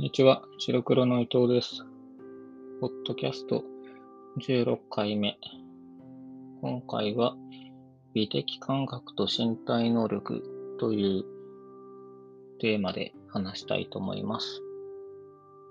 [0.00, 1.84] にちは、白黒の伊藤です。
[2.80, 3.64] ポッドキャスト
[4.38, 5.36] 16回目。
[6.62, 7.36] 今回は、
[8.14, 10.42] 美的感覚と身体能力
[10.80, 11.24] という
[12.60, 14.62] テーマで話したいと思います。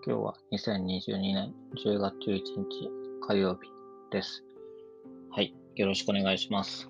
[0.05, 2.43] 今日は2022年10月11日
[3.27, 3.67] 火曜日
[4.11, 4.43] です。
[5.31, 6.87] はい、よろしくお願いします。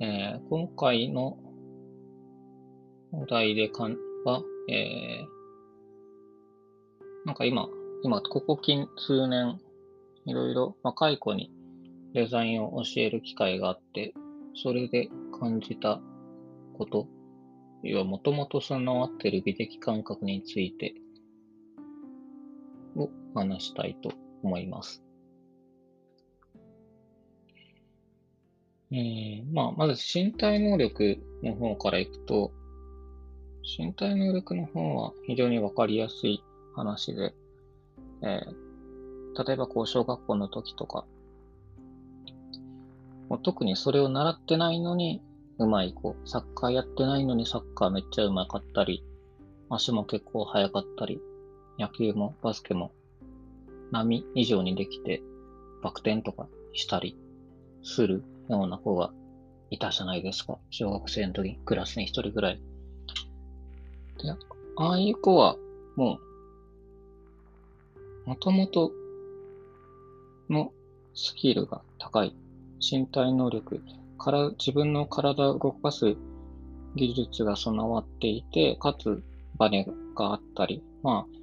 [0.00, 1.38] えー今回の
[3.12, 5.40] お題でかんは、えー
[7.24, 7.68] なんか今、
[8.02, 9.60] 今、ここ近数年、
[10.24, 11.52] いろいろ若い子に
[12.14, 14.14] デザインを教える機会があって、
[14.54, 16.00] それで感じた
[16.78, 17.08] こと、
[17.82, 20.94] 要はもともと備わってる美的感覚について
[22.96, 24.12] を話したいと
[24.42, 25.02] 思います。
[28.92, 32.50] えーまあ、まず身体能力の方からいくと、
[33.62, 36.42] 身体能力の方は非常にわかりやすい
[36.74, 37.34] 話で、
[38.22, 38.70] えー
[39.46, 41.06] 例えばこう小学校の時とか、
[43.28, 45.22] もう特にそれを習ってないのに
[45.58, 49.04] うまい子、サッカーやってないのにサッカーめっちゃうまかったり、
[49.68, 51.20] 足も結構速かったり、
[51.78, 52.92] 野球もバスケも
[53.92, 55.22] 波以上にできて
[55.82, 57.16] バク転とかしたり
[57.82, 59.12] するような子が
[59.70, 60.58] いたじゃないですか。
[60.70, 62.62] 小学生の時、クラスに一人ぐらい。
[64.22, 64.30] で、
[64.76, 65.56] ああいう子は、
[65.96, 66.18] も
[68.26, 68.92] う、もともと
[70.48, 70.72] の
[71.14, 72.34] スキルが高い。
[72.80, 73.82] 身体能力
[74.18, 76.16] から、自分の体を動かす
[76.96, 79.22] 技術が備わっていて、かつ
[79.56, 81.40] バネがあったり、まあ、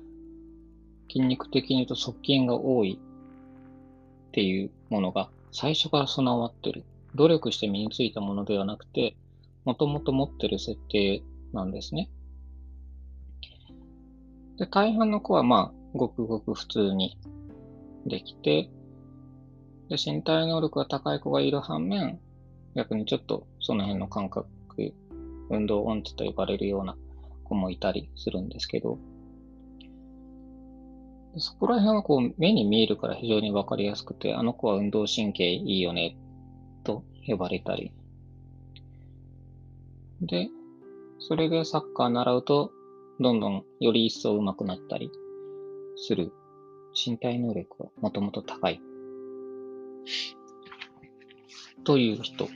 [1.10, 6.84] 筋肉的に言うと側筋が多いっていうものが最初から備わってる。
[7.16, 9.16] 努力して身についたものではなくて、
[9.66, 12.10] もともと持ってる設定なんですね。
[14.58, 17.18] で、大半の子はまあ、ごくごく普通に
[18.06, 18.70] できて、
[19.90, 22.20] で、身体能力が高い子がいる反面、
[22.76, 24.48] 逆にちょっとその辺の感覚、
[25.50, 26.96] 運動音痴と呼ばれるような
[27.44, 29.00] 子もいたりするんですけど、
[31.40, 36.18] そこら辺はこう目に見えるから非常にわかりやすくて、あの子は運動神経いいよね、
[36.84, 37.92] と呼ばれたり。
[40.22, 40.50] で、
[41.20, 42.72] それでサッカー習うと、
[43.20, 45.12] どんどんより一層上手くなったり
[45.96, 46.32] する
[46.94, 48.82] 身体能力がもともと高い。
[51.84, 52.48] という人。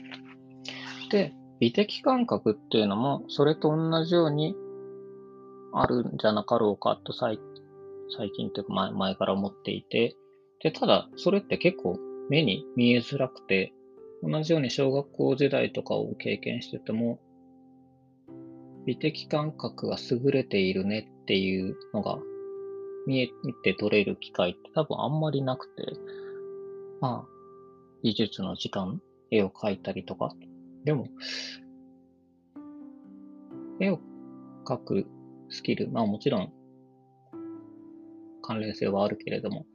[1.10, 4.54] で、美的感覚っていうのも、それと同じように
[5.72, 7.38] あるんじゃなかろうかと最
[8.16, 10.16] 最近というか前前から思っていて、
[10.60, 11.98] で、ただ、それって結構
[12.28, 13.72] 目に見えづらくて、
[14.22, 17.18] 同じように小学校時代とかを経験してても、
[18.86, 22.18] 美的感覚が優れているねっていうのが
[23.06, 23.30] 見え
[23.62, 25.84] て取れる機会って多分あんまりなくて、
[27.00, 27.28] まあ、
[28.02, 29.00] 美術の時間、
[29.30, 30.34] 絵を描いたりとか。
[30.84, 31.06] でも、
[33.80, 34.00] 絵を
[34.64, 35.06] 描く
[35.48, 36.52] スキル、まあもちろん
[38.42, 39.66] 関連性はあるけれども、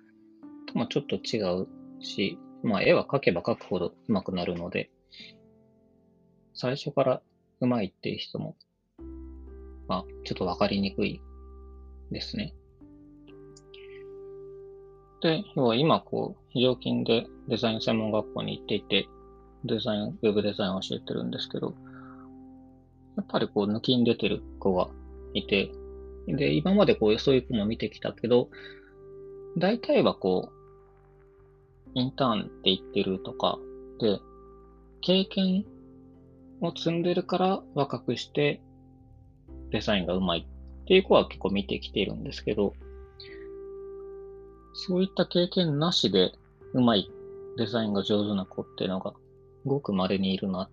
[0.68, 1.68] ともちょっと違う
[2.02, 4.92] し、まあ絵は描けば描くほど上手くなるので、
[6.54, 7.22] 最初から
[7.62, 8.56] 上手いっていう人も、
[9.88, 11.22] まあちょっとわかりにくい
[12.12, 12.54] ですね。
[15.22, 19.08] で、要は今こう、非常勤でデザイン専門学校に行っていて、
[19.66, 21.74] デザイン、ウェブデザインを教えてるんですけど、
[23.16, 24.90] やっぱりこう抜きに出てる子が
[25.34, 25.72] いて、
[26.28, 28.50] で、今までこう、そういう子も見てきたけど、
[29.58, 30.58] 大体はこう、
[31.96, 33.58] インターンって言ってるとか、
[34.00, 34.20] で、
[35.02, 35.66] 経験
[36.62, 38.62] を積んでるから若くして
[39.72, 40.48] デザインがうまい
[40.84, 42.74] っていう子は結構見てきているんですけど、
[44.74, 46.32] そういった経験なしで
[46.74, 47.10] うまい
[47.58, 49.14] デザインが上手な子っていうのが
[49.66, 50.70] ごく稀にいるな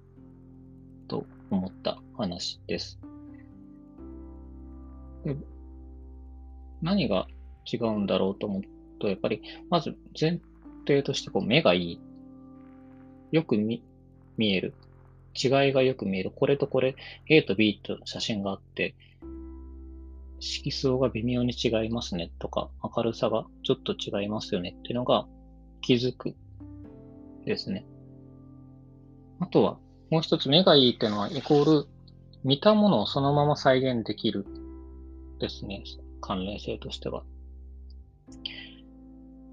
[1.09, 2.99] と思った話です。
[5.25, 5.37] で
[6.83, 7.27] 何が
[7.73, 8.63] 違うんだろうと思う
[9.01, 10.41] と、やっぱり、まず前
[10.87, 12.01] 提としてこう目がいい。
[13.33, 13.83] よく見
[14.37, 14.75] 見える。
[15.35, 16.31] 違いがよく見える。
[16.31, 16.97] これとこれ、
[17.29, 18.95] A と B と写真があって、
[20.41, 25.27] 色相が微妙に違いますねとか、明るさがちょっと違いますよねっていうのが
[25.81, 26.35] 気づく
[27.45, 27.87] ですね。
[29.41, 29.79] あとは、
[30.11, 31.89] もう一つ目がいいっていうのは、イコール、
[32.45, 34.47] 見たものをそのまま再現できる
[35.41, 35.83] ですね。
[36.21, 37.25] 関連性としては。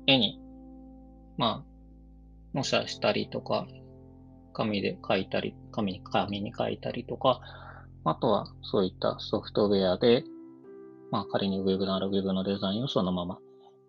[0.07, 0.39] 絵に、
[1.37, 1.71] まあ、
[2.53, 3.67] 模写したりとか、
[4.53, 7.41] 紙で描いたり、紙に紙に描いたりとか、
[8.03, 10.23] あとはそういったソフトウェアで
[11.11, 13.37] まあ仮に Web なら Web のデザインをそのまま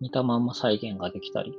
[0.00, 1.54] 見たまま再現ができたり。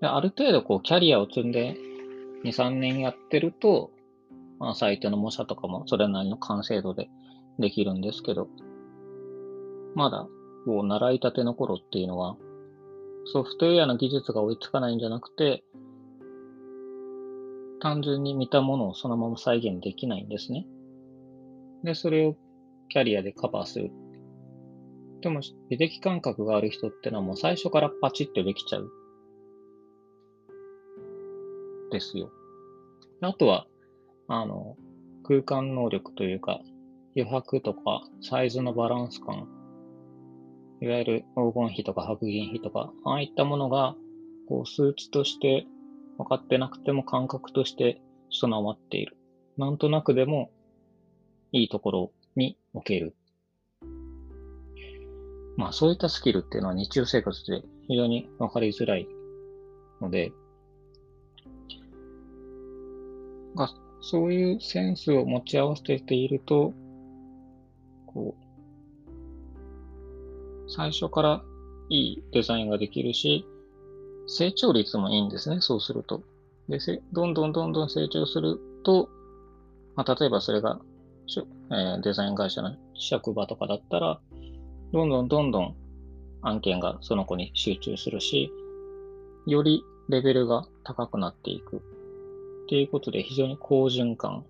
[0.00, 1.76] である程度こうキャリアを積んで
[2.44, 3.90] 2、3年やってると、
[4.58, 7.08] まあ、サイトの模写とかもそれなりの完成度で
[7.58, 8.48] できるんですけど、
[9.94, 10.26] まだ
[10.64, 12.36] こう習いたての頃っていうのは、
[13.32, 15.62] ソフトウェアの技術が追いつかないんじゃなくて、
[17.82, 20.64] 単純に見たものをそのまま再現できないんですね。
[21.82, 22.36] で、それを
[22.90, 23.90] キャリアでカバーする。
[25.20, 28.88] でも、美的感覚がある人ってのはもう最初からパチッとできちゃう。
[31.90, 32.30] ですよ。
[33.20, 33.66] あとは、
[34.28, 34.76] あの、
[35.24, 36.60] 空間能力というか、
[37.16, 39.48] 余白とかサイズのバランス感、
[40.80, 43.96] いわゆる黄金比とか白銀比とか、ああいったものが、
[44.48, 45.66] こう、数値として
[46.22, 49.16] 分かってなくても感覚として備わっている。
[49.56, 50.50] なんとなくでも
[51.52, 53.14] いいところに置ける。
[55.56, 59.06] まあそういったスキルっていうのは日常生活で非常に分かりづらい
[60.00, 60.32] ので、
[63.54, 63.68] が
[64.00, 66.72] そういうセンスを持ち合わせていると、
[68.06, 71.42] こう、最初から
[71.90, 73.44] いいデザインができるし、
[74.26, 76.22] 成長率もいいんですね、そうすると。
[76.68, 76.78] で、
[77.12, 79.08] どんどんどんどん成長すると、
[79.94, 80.80] まあ、例えばそれが、
[81.70, 84.20] え、デザイン会社の職場とかだったら、
[84.92, 85.76] どんどんどんどん
[86.42, 88.50] 案件がその子に集中するし、
[89.46, 91.76] よりレベルが高くなっていく。
[91.76, 91.80] っ
[92.68, 94.44] ていうことで非常に好循環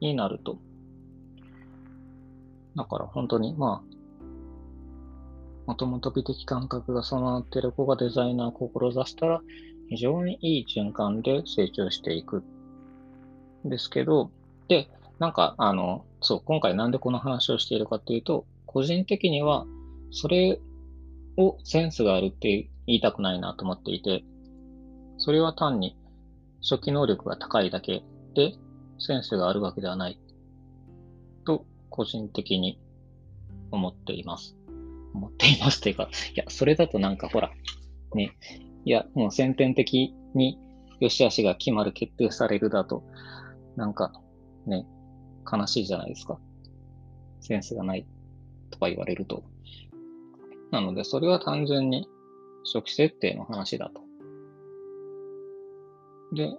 [0.00, 0.58] になると。
[2.74, 3.97] だから本当にまあ、
[5.68, 9.42] もともと美的感覚が備わっている子がデザイナーを志したら
[9.90, 12.42] 非常にいい循環で成長していく。
[13.66, 14.30] ですけど、
[14.68, 14.88] で、
[15.18, 19.66] なんかあの、そう、今回なんでこの話をしているかっていうと、個人的には
[20.10, 20.58] それ
[21.36, 24.24] をセンスがあるって言いたくないなと思っていて、
[25.18, 25.98] それは単に
[26.62, 28.02] 初期能力が高いだけ
[28.34, 28.54] で
[28.98, 30.18] センスがあるわけではない
[31.44, 32.80] と個人的に
[33.70, 34.58] 思っています。
[35.14, 37.50] 思っていますというか、いや、それだとなんかほら、
[38.14, 38.32] ね、
[38.84, 40.58] いや、もう先天的に
[41.00, 43.04] 良し悪しが決まる決定されるだと、
[43.76, 44.12] なんか
[44.66, 44.86] ね、
[45.50, 46.38] 悲しいじゃないですか。
[47.40, 48.06] センスがない
[48.70, 49.44] とか言われると。
[50.70, 52.06] なので、それは単純に
[52.72, 54.02] 初期設定の話だと。
[56.34, 56.58] で、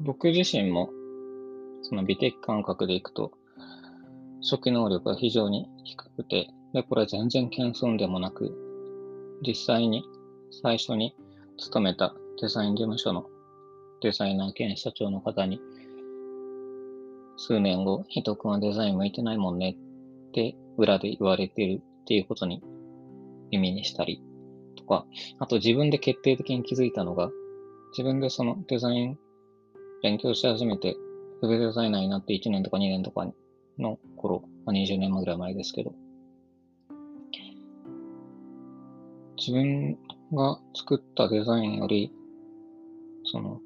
[0.00, 0.90] 僕自身も、
[1.82, 3.32] その美的感覚でいくと、
[4.42, 8.54] 初期能力が非常に低くて、で、これは全然謙遜でもなく、
[9.46, 10.04] 実際に
[10.62, 11.14] 最初に
[11.58, 13.26] 勤めたデザイン事務所の
[14.00, 15.60] デザイナー兼社長の方に、
[17.36, 19.76] 数年後、伊藤君はデザイン向いてないもんね
[20.28, 22.62] って裏で言われてるっていうことに
[23.50, 24.22] 耳にしたり
[24.76, 25.06] とか、
[25.38, 27.30] あと自分で決定的に気づいたのが、
[27.92, 29.18] 自分でそのデザイン
[30.02, 30.96] 勉強し始めて、
[31.42, 33.26] ウェブデザイナーになって1年とか2年とか
[33.78, 35.94] の頃、ま、20年前ぐらい前ですけど、
[39.40, 39.98] 自分
[40.32, 42.12] が作ったデザインより、
[43.24, 43.60] その、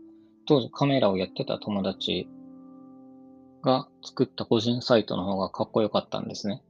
[0.47, 2.29] 当時カメラをやってた友達
[3.61, 6.63] が作った個人サイトの方がかっこよかったんですね。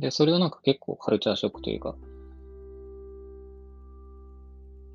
[0.00, 1.94] で、それはなんか結構カルチャーショックというか、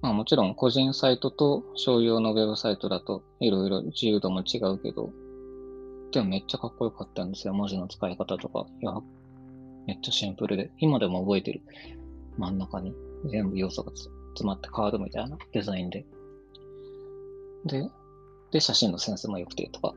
[0.01, 5.11] まあもちろん個人サイトと商用のウェブサイトだといろいろ自由度も違うけど、
[6.11, 7.53] でもめっちゃかっこよかったんですよ。
[7.53, 8.65] 文字の使い方とか。
[8.81, 8.93] いや、
[9.87, 10.71] めっちゃシンプルで。
[10.79, 11.61] 今でも覚えてる。
[12.41, 12.93] 真ん中に
[13.25, 14.11] 全部要素が詰
[14.47, 16.05] まったカードみたいなデザインで。
[17.65, 17.87] で、
[18.51, 19.93] で、写真のセンスも良くてとか。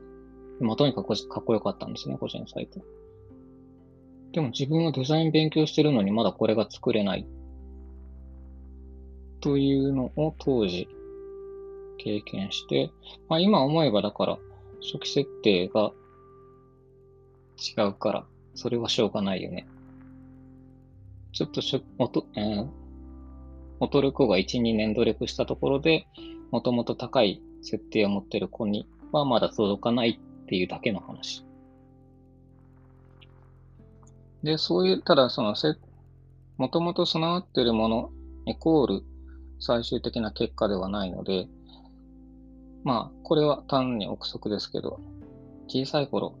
[0.61, 2.79] まあとにかくかっこよかったんですね、個人サイト。
[4.31, 7.25] でも自分はデザイン勉強してるのにまだこれが作れない
[9.39, 10.87] というのを当時
[11.97, 12.91] 経験して、
[13.27, 14.37] まあ、今思えばだから
[14.81, 15.91] 初期設定が
[17.57, 19.67] 違うから、それはしょうがないよね。
[21.35, 22.67] ちょっとしょ、おと、えー、
[23.81, 26.07] 劣る子が1、2年努力したところで、
[26.49, 31.43] もともと高い設定を持ってる子にはまだ届かないっていうだけの話。
[34.43, 35.75] で、そういう、ただそのせ、
[36.55, 38.11] もともと備わってるもの
[38.45, 39.03] イコール
[39.59, 41.49] 最終的な結果ではないので、
[42.85, 45.01] まあ、これは単に憶測ですけど、
[45.67, 46.33] 小さい頃、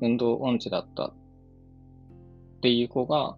[0.00, 1.12] 運動音痴だったっ
[2.60, 3.36] ていう子が、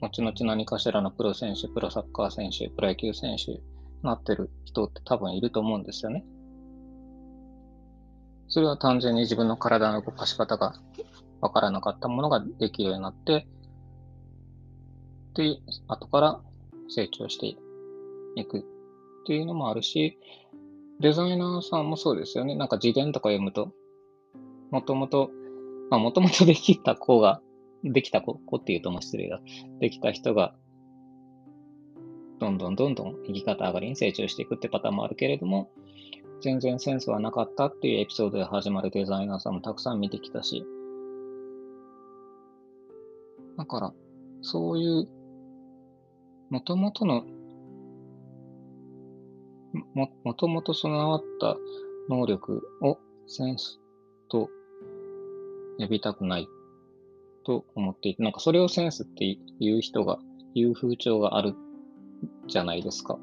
[0.00, 3.60] 後々何かしらのプロ選手、プロサッカー選手、プロ野球選手に
[4.02, 6.24] なってる人って多分いると思うんですよね。
[8.48, 10.74] それは単純に自分の体の動かし方が
[11.40, 13.46] わからなかったものができるようになって、
[15.34, 16.40] で、後から
[16.88, 17.56] 成長して
[18.36, 18.62] いくっ
[19.26, 20.18] ていうのもあるし、
[21.00, 22.54] デザイナーさんもそうですよね。
[22.56, 23.72] なんか自伝とか読むと、
[24.70, 25.30] もともと、
[25.90, 27.40] まあもともとできた子が、
[27.84, 29.40] できた子、って言うとも失礼だ。
[29.80, 30.54] できた人が、
[32.38, 35.70] どんどんどんどん生き方上がりに成長していくってパターンもあるけれども、
[36.42, 40.64] 全然センスはなかったっていうエピソードで始まるデザイナーさんもたくさん見てきたし、
[43.56, 43.94] だから、
[44.42, 45.08] そういう、
[46.48, 47.24] もともとの、
[49.94, 51.56] も、もともと備わった
[52.08, 53.80] 能力をセンス
[54.28, 54.48] と
[55.78, 56.48] 呼びたくない
[57.44, 59.24] と思っていて、なんかそれをセンスって
[59.58, 60.18] いう人が、
[60.54, 61.54] 言う風潮がある
[62.48, 63.18] じゃないですか。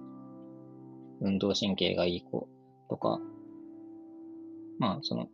[1.22, 2.48] 運動神経がいい子
[2.90, 3.20] とか、
[4.80, 5.28] まあ、その、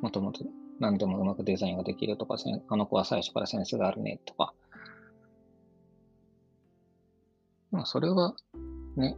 [0.00, 0.44] もともと
[0.80, 2.36] 何でもうまくデザインができるとか、
[2.68, 4.52] あの子は最初からセンスがあるねとか。
[7.70, 8.34] まあ、それは、
[8.96, 9.16] ね、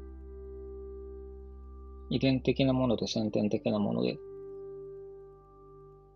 [2.10, 4.18] 遺伝的なもので先天的なもので、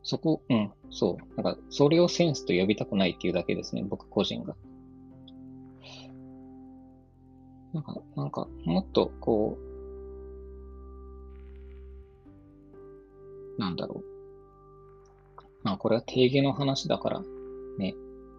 [0.05, 1.43] そこ、うん、そう。
[1.43, 4.55] なんか、それをセンスと呼びたくないっていうだけですね、僕個人が。
[7.73, 9.65] なんか、なんか、もっと、こう、
[13.61, 14.05] なんだろう。
[15.63, 17.23] まあ、これは定義の話だから、
[17.79, 17.95] ね、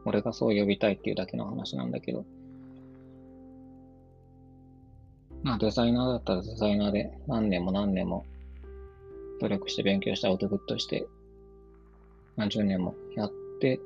[0.05, 2.25] 俺がそう呼びたいっていうだけの話なんだけど、
[5.41, 8.25] まあ、デザイナーだったらデザイナーで何年も何年も
[9.41, 11.07] 努力して勉強してアウトプットして、
[12.35, 13.79] 何十年もやって、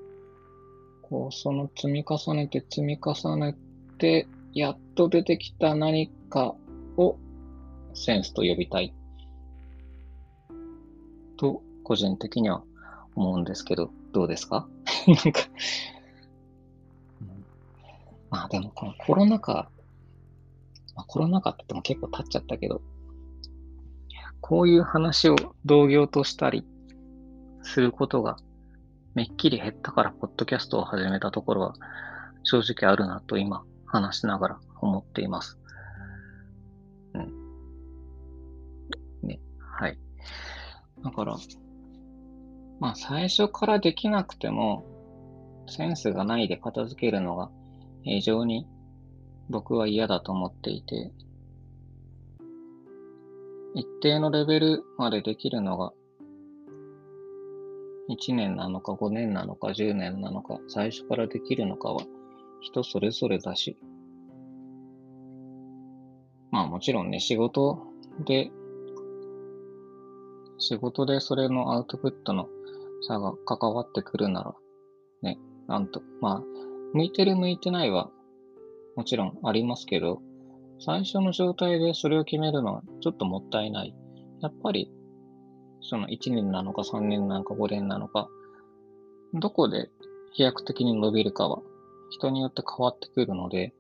[1.04, 3.56] こう、その積み重ねて積み重ね
[3.98, 6.56] て、やっと出てきた何か
[6.98, 7.18] を
[7.94, 8.94] センスと呼びたい。
[11.38, 12.64] と、個人的には
[13.16, 14.68] 思うんですけど、どうですか？
[15.08, 15.42] なんか。
[18.32, 19.72] まあでもこのコロナ禍、
[20.96, 22.82] まあ、コロナ禍って言っても結構経っちゃったけど、
[24.42, 26.64] こういう話を同業としたり
[27.70, 28.38] することが
[29.16, 31.74] めっきり減ったからポッドキャストを始めたところは
[32.44, 35.58] 正直あるなと今話しながら思っています。
[37.14, 37.32] うん。
[39.28, 39.98] ね、はい。
[41.04, 41.38] だから、
[42.80, 44.86] まあ最初からできなくても、
[45.68, 47.52] センスがないで片付けるのが
[48.04, 48.66] 非常に
[49.50, 51.12] 僕は嫌だと思っていて、
[53.76, 55.92] 一定のレベルまでできるのが、
[58.10, 62.02] 1年なのか5年なのか10年なのか、最初からできるのかは
[62.62, 63.78] 人それぞれだし、
[66.52, 67.84] まあもちろんね、仕事
[68.26, 68.52] で
[70.60, 72.48] 仕事でそれのアウトプットの
[73.08, 74.54] 差が関わってくるなら、
[75.22, 76.44] ね、なんと、まあ、
[76.94, 78.10] 向いてる向いてないは
[78.96, 80.22] もちろんありますけど、
[80.80, 83.96] 最初の状態でそれを決めるのはちょっともったいない。
[84.42, 84.92] やっぱり、
[85.82, 88.30] その1年なのか3年なのか5年なのか、
[89.34, 89.90] どこで
[90.34, 91.62] 飛躍的に伸びるかは
[92.10, 93.74] 人によって変わってくるので、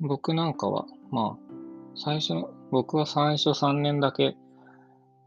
[0.00, 1.54] 僕なんかは、まあ、
[1.96, 2.34] 最初、
[2.70, 4.36] 僕は最初3年だけ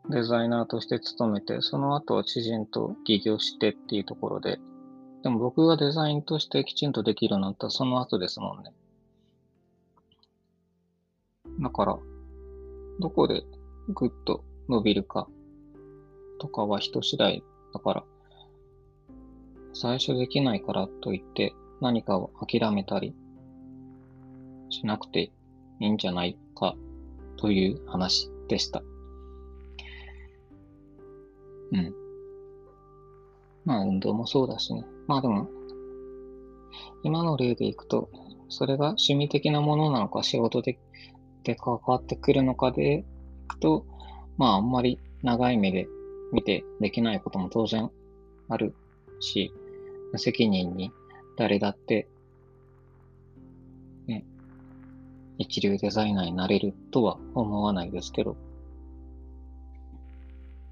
[0.10, 4.60] デザイナーとして勤めて、その後は知人と起業してっていうところで、
[5.24, 8.74] でも僕がデザインとしてきちんとできるようになったらその後ですもんね。
[11.60, 11.98] だから、
[13.00, 13.44] どこで
[13.90, 15.28] ぐっと伸びるか
[16.40, 18.04] とかは人次第だから、
[19.74, 23.16] 最初できないからといって何かを諦めたり
[24.70, 25.32] しなくて
[25.80, 26.76] いいんじゃないか
[27.38, 28.84] という話でした。
[31.72, 31.94] うん。
[33.66, 34.84] まあ運動もそうだしね。
[35.08, 35.50] まあでも、
[37.04, 38.10] 今の例でいくと、
[38.50, 40.80] それが趣味的なものなのか仕事で
[41.44, 43.06] で関わってくるのかで
[43.54, 43.86] くと、
[44.38, 45.88] まああんまり長い目で
[46.32, 47.90] 見てできないことも当然
[48.50, 48.74] ある
[49.20, 49.54] し、
[50.12, 50.92] 無責任に
[51.38, 52.08] 誰だって
[54.08, 54.26] ね
[55.38, 58.36] 一流デザイナーになれるとは思わないですけど、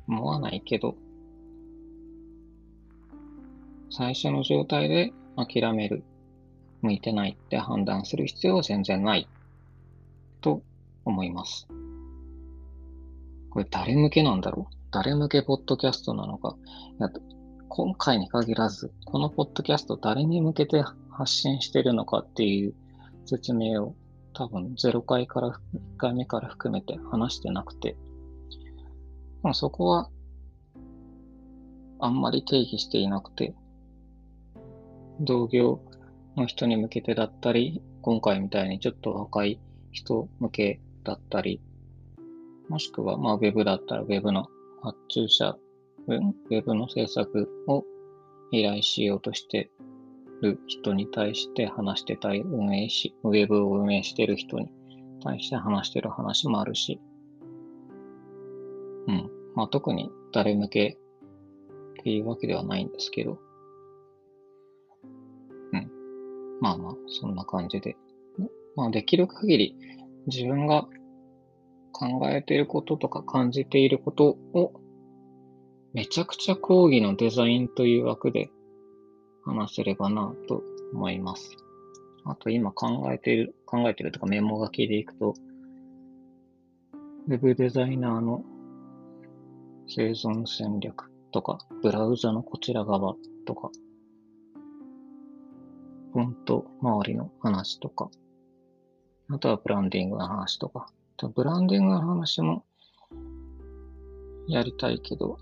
[0.08, 0.96] 思わないけど、
[3.92, 6.04] 最初の状態で諦める、
[6.82, 9.28] 向いてないって判断する必要は全然ない
[10.42, 10.62] と
[11.06, 11.68] 思います。
[13.52, 14.76] これ誰向けなんだろう？
[14.92, 16.56] 誰向けポッドキャストなのか？
[17.68, 22.74] 今回に限らず、このポッドキャスト誰に向けて発信してるのかっていう
[23.26, 23.96] 説明を
[24.34, 25.54] 多分0回から1
[25.98, 27.96] 回目から含めて話してなくて、
[29.44, 30.10] ま、そこは、
[32.00, 33.54] あんまり定義していなくて、
[35.20, 35.82] 同業
[36.36, 39.60] の人に向けてだったり、今回みたいにちょっと若い
[39.92, 41.62] 人向けだったり、
[42.70, 44.48] もしくは、まあ、ウェブだったら、ウェブの
[44.82, 45.58] 発注者、
[46.08, 47.84] ウェブの制作を
[48.52, 49.70] 依頼しようとして
[50.42, 54.72] る人に対して話してたり、運営し、ウェブを運営してる人に
[55.24, 57.00] 対して話してる話もあるし、
[59.08, 59.32] うん。
[59.56, 60.98] まあ、特に誰向け
[62.00, 63.40] っていうわけではないんですけど、
[65.74, 65.92] うん。
[66.62, 67.98] まあまあ、そんな感じで。
[68.76, 69.76] まあ、できる限り
[70.28, 70.88] 自分が
[71.92, 74.74] 考えていることとか感じていることを
[75.94, 78.52] めちゃくちゃ講義のデザインという枠で
[79.44, 80.62] 話せればなと
[80.94, 81.50] 思います。
[82.26, 85.34] あと今考えている、考えているとかメモ書きでいくと、
[87.28, 88.44] ウェブデザイナーの
[89.88, 93.16] 生存戦略とか、ブラウザのこちら側
[93.46, 93.72] とか、
[96.14, 98.12] フォント周りの話とか、
[99.30, 100.92] あとはブランディングの話とか。
[101.28, 102.64] ブランディングの話も
[104.48, 105.38] やりたいけど、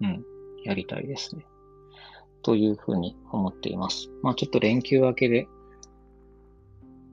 [0.00, 0.24] うん、
[0.64, 1.46] やりたいですね。
[2.42, 4.10] というふうに思っています。
[4.22, 5.48] まあちょっと連休明けで、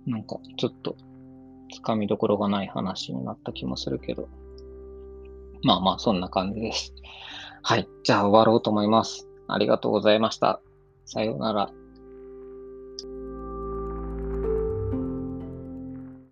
[0.06, 0.98] なんかちょっと
[1.72, 4.28] つかみどころがない話になった気もするけど、
[5.64, 6.94] まあまあそんな感じです。
[7.62, 7.88] はい。
[8.04, 9.28] じゃあ終わろうと思います。
[9.48, 10.62] ありがとうございました。
[11.06, 11.72] さようなら。